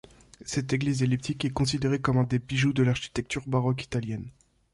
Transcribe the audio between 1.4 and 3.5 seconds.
est considérée comme un des bijoux de l'architecture